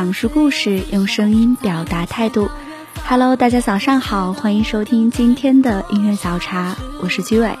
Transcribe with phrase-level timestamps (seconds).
[0.00, 2.48] 讲述故事，用声音表达态度。
[3.06, 7.58] Hello，大家早上好，欢迎收听今天的音乐早茶，我是居伟。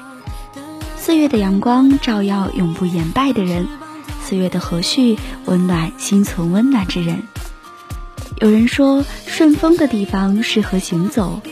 [0.96, 3.66] 四月的阳光照耀永不言败的人，
[4.22, 7.24] 四月的和煦温暖心存温暖之人。
[8.38, 11.42] 有人说，顺风的地方适合行走，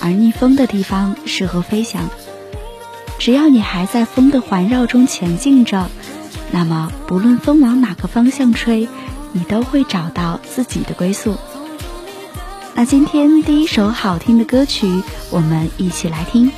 [0.00, 2.08] 而逆风的地方适合飞翔。
[3.18, 5.90] 只要你还在风的环绕中前进着，
[6.50, 8.88] 那么不论风往哪个方向吹，
[9.32, 11.36] 你都会找到自己的归宿。
[12.74, 16.50] 那今天第一首好听的歌曲，我们一起来听。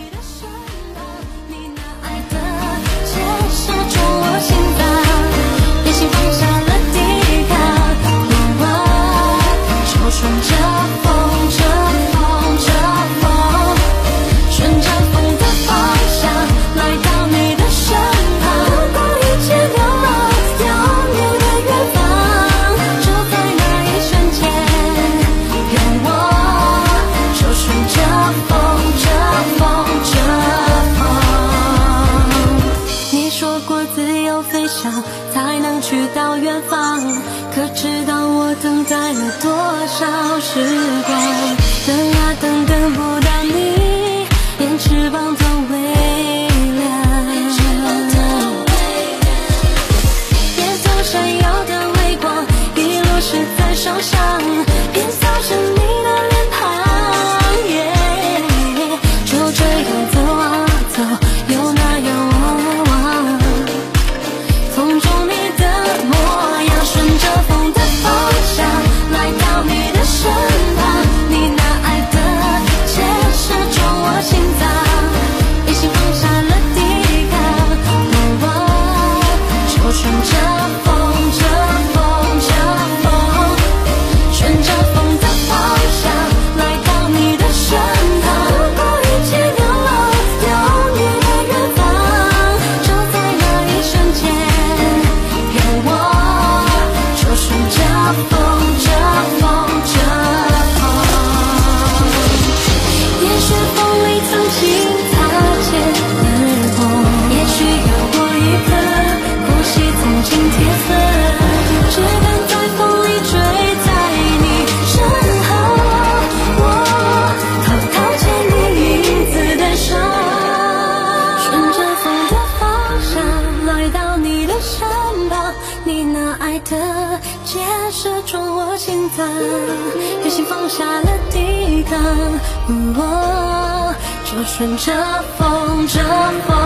[134.52, 134.92] 顺着
[135.38, 136.02] 风，着
[136.46, 136.59] 风，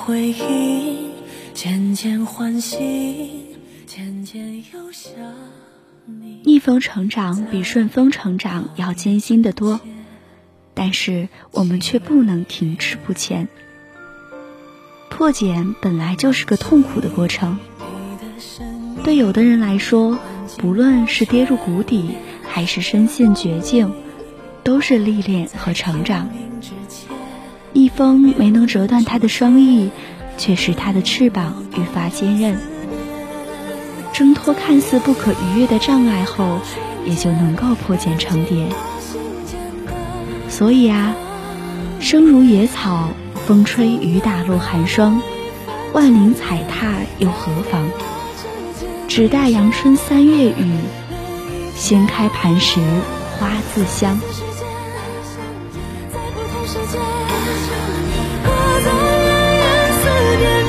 [0.00, 1.10] 回忆
[1.52, 2.80] 渐渐唤醒，
[3.86, 5.12] 渐渐又想
[6.42, 9.78] 逆风成长比顺风成长要艰辛得多，
[10.72, 13.48] 但是我们却不能停滞不前。
[15.10, 17.58] 破茧本来就是个痛苦的过程，
[19.04, 20.18] 对有的人来说，
[20.56, 23.92] 不论是跌入谷底，还是深陷绝境，
[24.64, 26.30] 都是历练和成长。
[27.72, 29.90] 逆风没能折断他的双翼，
[30.36, 32.56] 却使他的翅膀愈发坚韧。
[34.12, 36.58] 挣脱看似不可逾越的障碍后，
[37.06, 38.66] 也就能够破茧成蝶。
[40.48, 41.14] 所以啊，
[42.00, 43.10] 生如野草，
[43.46, 45.22] 风吹雨打落寒霜，
[45.92, 47.88] 万灵踩踏又何妨？
[49.06, 50.72] 只待阳春三月雨，
[51.76, 52.80] 掀开磐石
[53.38, 54.20] 花自香。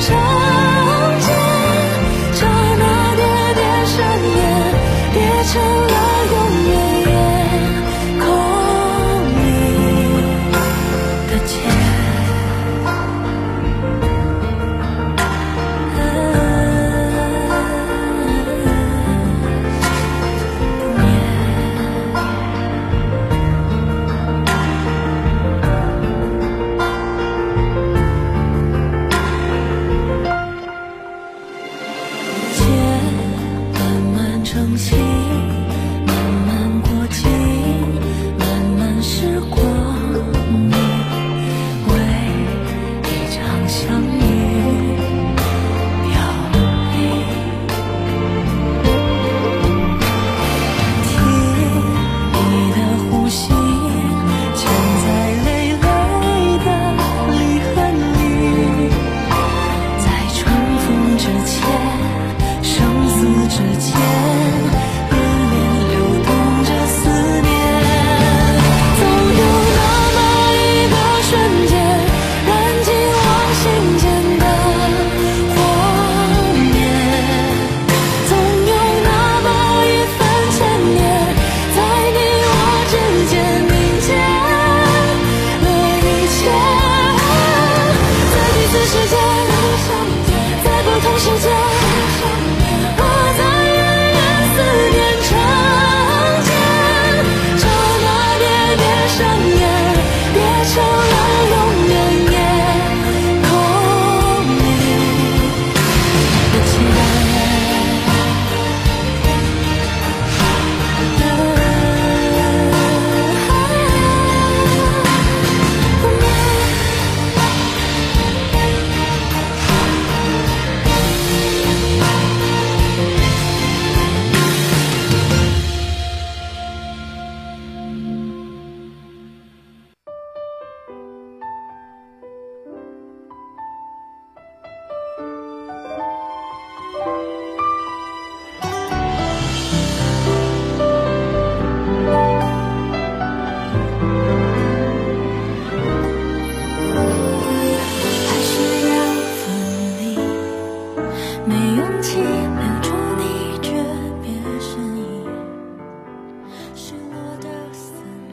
[0.01, 0.40] 生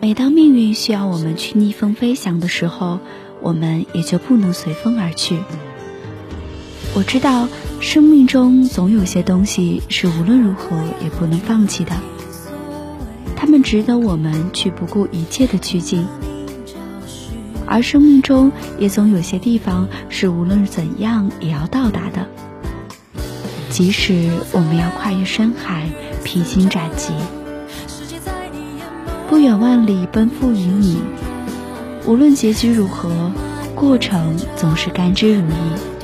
[0.08, 2.98] 每当命运需要我们去逆风飞翔的时候，
[3.43, 5.36] 我们也就不能随风而去。
[6.94, 7.46] 我知道，
[7.79, 11.93] 生命中总有些东西是无论如何也不能放弃的，
[13.36, 16.06] 它们值得我们去不顾一切的去进。
[17.67, 22.27] 而生命中也总有些地方是无论怎样也要到达的，
[23.69, 25.86] 即使我们要跨越深海，
[26.24, 27.12] 披荆斩棘。
[29.38, 30.98] 不远万里奔赴于你，
[32.04, 33.30] 无论结局如何，
[33.72, 35.97] 过程总是甘之如饴。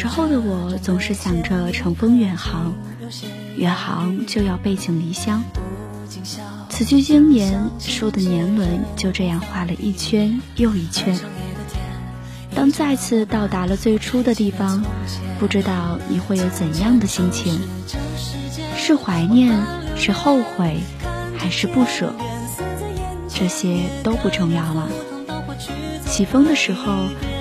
[0.00, 2.72] 时候的我总是想着乘风远航
[3.56, 5.42] 远航就要背井离乡。
[6.68, 11.18] 此去经年书的年轮就这样画了一圈又一圈。
[12.54, 14.84] 当再次到达了最初的地方
[15.40, 17.58] 不知道你会有怎样的心情？
[18.76, 19.60] 是怀念
[19.96, 20.78] 是后悔
[21.36, 22.14] 还是不舍？
[23.28, 24.88] 这些都不重要了。
[26.06, 27.08] 起风的时候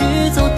[0.00, 0.49] 去走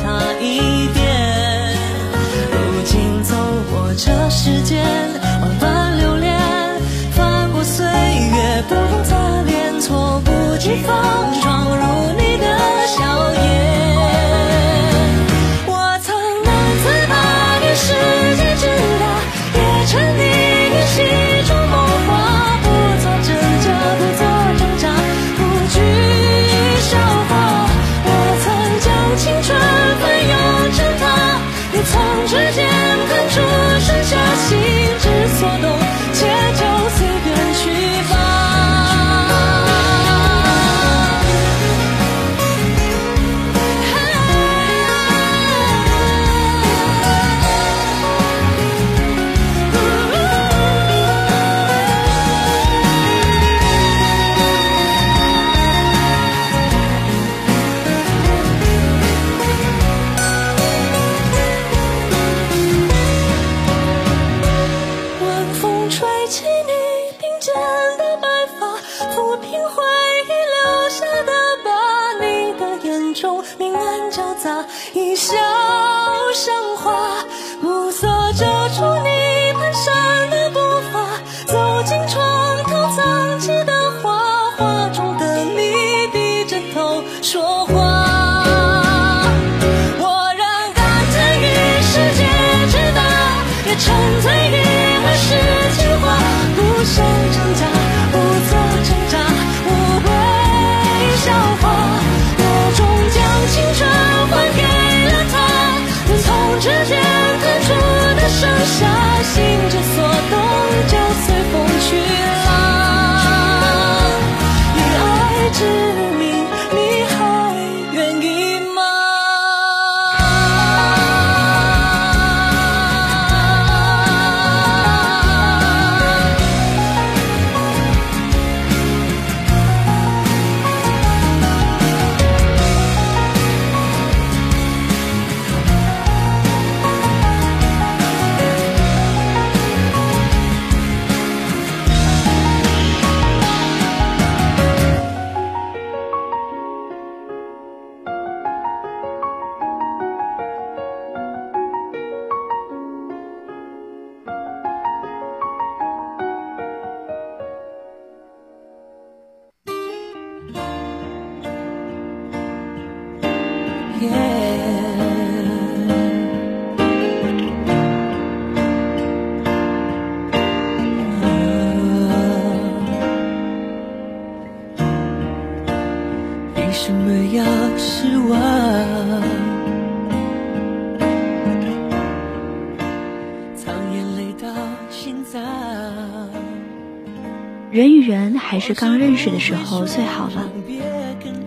[187.72, 190.50] 人与人还是刚认识的时候最好了，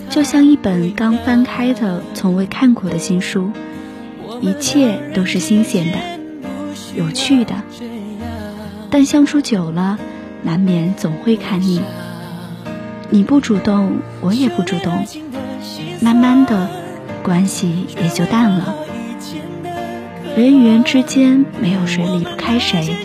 [0.09, 3.51] 就像一本刚翻开的、从未看过的新书，
[4.41, 5.99] 一切都是新鲜的、
[6.95, 7.53] 有趣的。
[8.89, 9.99] 但相处久了，
[10.41, 11.79] 难免总会看腻。
[13.11, 15.05] 你不主动，我也不主动，
[16.01, 16.67] 慢慢的，
[17.21, 18.73] 关系也就淡了。
[20.35, 22.95] 人与人之间没有谁离不开谁，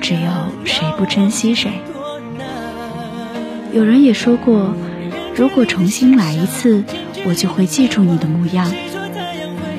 [0.00, 0.20] 只有
[0.64, 1.70] 谁不珍惜谁。
[3.72, 4.74] 有人也说过，
[5.34, 6.84] 如果重新来一次，
[7.24, 8.70] 我就会记住你的模样，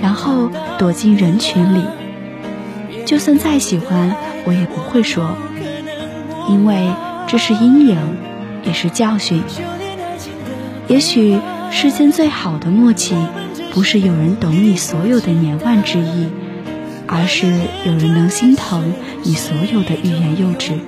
[0.02, 1.84] 然后躲进人群里。
[3.06, 5.38] 就算再喜欢，我也不会说，
[6.50, 6.90] 因为
[7.28, 7.98] 这是阴影，
[8.66, 9.44] 也是教训。
[10.88, 13.16] 也许世间最好的默契，
[13.74, 16.30] 不是有人懂你所有的年万之意，
[17.06, 17.46] 而是
[17.86, 20.80] 有人能心疼你所有的欲言又止。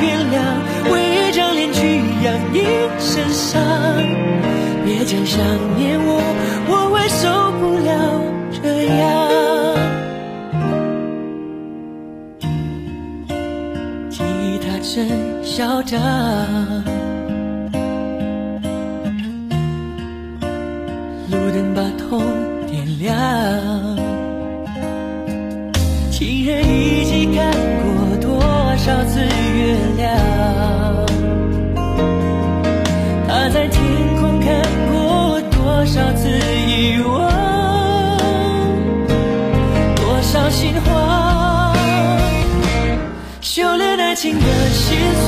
[0.00, 0.34] 原谅，
[0.92, 1.80] 为一张脸去
[2.22, 2.56] 养一
[2.98, 3.60] 身伤。
[4.84, 5.42] 别讲想
[5.76, 6.20] 念我，
[6.68, 7.90] 我会受不了
[8.52, 9.00] 这样。
[14.08, 14.94] 记忆它真
[15.42, 16.00] 嚣张。
[21.30, 22.22] 路灯把痛
[22.66, 23.04] 点亮。
[26.10, 27.50] 情人一起看
[27.82, 28.40] 过多
[28.76, 29.20] 少次
[44.26, 44.98] 情的心。
[45.14, 45.25] 碎，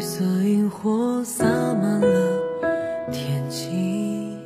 [0.00, 2.38] 色萤火洒满了
[3.10, 4.36] 天际，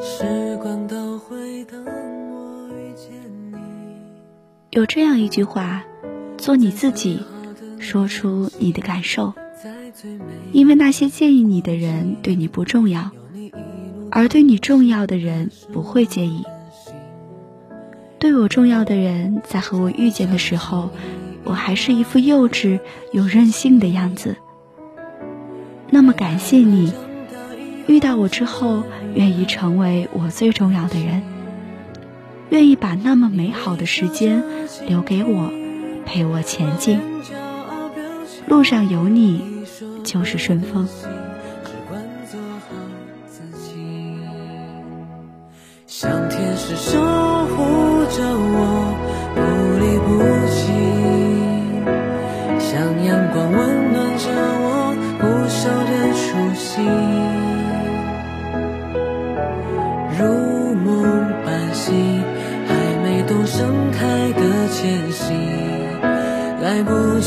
[0.00, 3.12] 时光倒回等我遇见
[3.52, 3.58] 你。
[4.70, 5.84] 有这样一句话：
[6.36, 7.22] 做你自己，
[7.78, 9.32] 说出你的感受。
[10.52, 13.10] 因为那些建议你的人对你不重要，
[14.10, 16.44] 而对你重要的人不会介意。
[18.18, 20.90] 对我重要的人在和我遇见的时候，
[21.48, 22.78] 我还是一副幼稚
[23.12, 24.36] 又任性的样子。
[25.90, 26.92] 那么感谢你，
[27.88, 28.84] 遇到我之后
[29.14, 31.22] 愿意成为我最重要的人，
[32.50, 34.44] 愿意把那么美好的时间
[34.86, 35.50] 留给我，
[36.06, 37.00] 陪我前进。
[38.46, 39.58] 路上有你。
[40.04, 40.88] 就是顺风。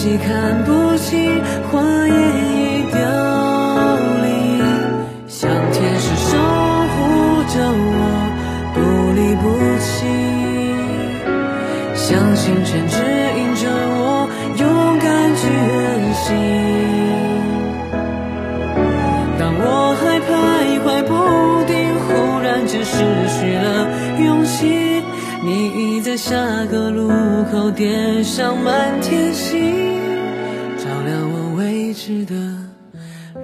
[0.02, 0.90] 己看不
[26.71, 27.10] 的路
[27.51, 29.60] 口点上满天星，
[30.77, 32.34] 照亮我未知的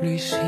[0.02, 0.40] 旅行。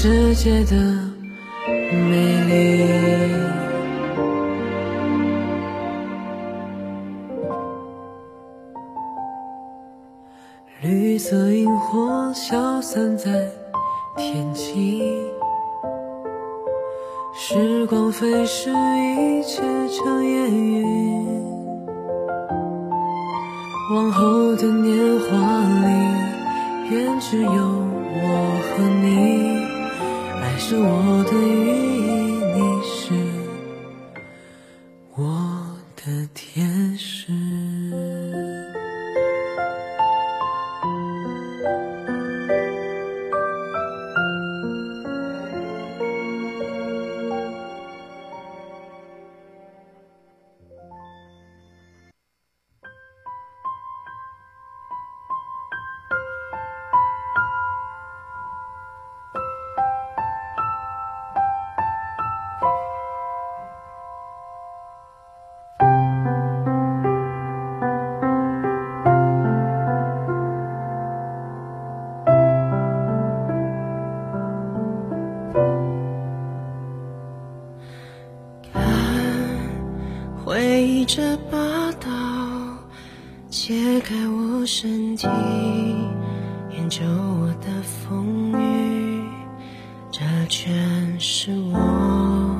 [0.00, 0.76] 世界的
[1.90, 2.86] 美丽，
[10.82, 13.50] 绿色萤火消散在
[14.16, 15.02] 天际，
[17.34, 21.44] 时光飞逝，一切成烟云。
[23.96, 25.36] 往后的年华
[25.82, 29.47] 里，愿只有我和你。
[30.68, 31.87] 是我的雨
[85.18, 85.28] 身体，
[86.70, 89.24] 研究我的风雨，
[90.12, 92.56] 这全是我，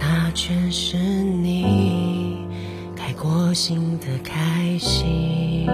[0.00, 2.48] 那全是你，
[2.96, 5.68] 开过心的开心。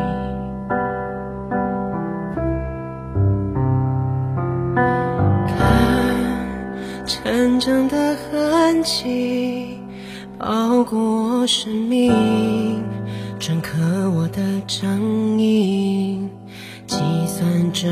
[5.48, 9.80] 看成长的痕迹，
[10.38, 10.98] 包裹
[11.40, 12.12] 我生命，
[13.38, 13.78] 篆刻
[14.10, 14.88] 我的掌
[15.38, 16.30] 印，
[16.86, 17.88] 计算着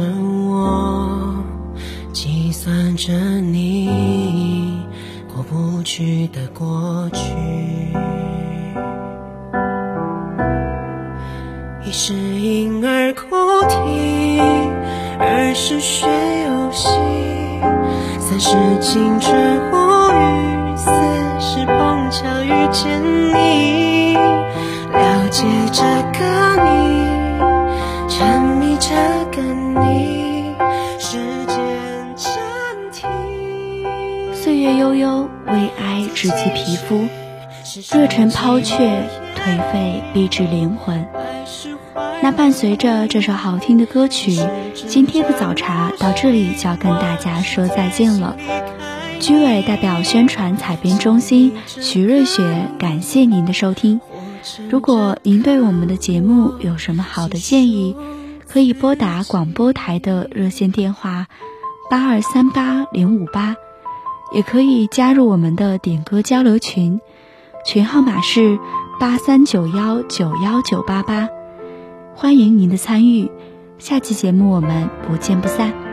[0.48, 1.44] 我，
[2.12, 4.81] 计算着你
[5.33, 7.35] 过不去的过去。
[11.85, 13.26] 一是婴儿哭
[13.68, 14.40] 啼，
[15.18, 16.07] 二是学
[16.46, 16.88] 游戏，
[18.18, 19.74] 三是青春无
[20.11, 20.90] 语，四
[21.38, 23.82] 是碰巧遇见你，
[25.33, 26.68] 解这个你，
[28.07, 28.90] 沉迷这
[29.35, 29.42] 个
[29.81, 30.55] 你，
[30.99, 31.16] 时
[31.47, 31.57] 间
[32.14, 32.31] 暂
[32.92, 34.35] 停。
[34.35, 37.09] 岁月悠悠，为爱直击皮肤，
[37.97, 41.07] 热忱抛却，颓废逼至灵魂。
[42.21, 44.38] 那伴随着这首好听的歌曲，
[44.75, 48.37] 今天的早茶到这里就要跟大家说再见了。
[49.18, 54.03] 居委代表宣传采编中心徐瑞雪，感谢您的收听。
[54.70, 57.96] 如果您对我们的节目有什么好的建议，
[58.48, 61.26] 可以拨打广播台的热线电话
[61.90, 63.57] 八二三八零五八，
[64.33, 67.00] 也可以加入我们的点歌交流群，
[67.64, 68.59] 群号码是
[68.98, 71.28] 八三九幺九幺九八八。
[72.14, 73.31] 欢迎您的参与，
[73.78, 75.91] 下期节目我们不见不散。